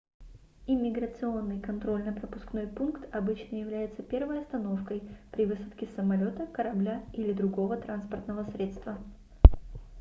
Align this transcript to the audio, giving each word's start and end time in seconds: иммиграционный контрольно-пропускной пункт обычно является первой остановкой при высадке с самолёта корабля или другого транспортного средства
иммиграционный 0.65 1.61
контрольно-пропускной 1.61 2.65
пункт 2.65 3.07
обычно 3.13 3.57
является 3.57 4.01
первой 4.01 4.39
остановкой 4.41 5.03
при 5.31 5.45
высадке 5.45 5.85
с 5.85 5.93
самолёта 5.95 6.47
корабля 6.47 7.03
или 7.13 7.33
другого 7.33 7.77
транспортного 7.77 8.49
средства 8.51 8.97